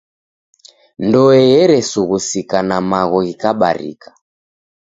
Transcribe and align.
Ndoe 1.05 1.41
eresughusika, 1.63 2.57
na 2.69 2.77
magho 2.89 3.19
ghikabarika. 3.25 4.09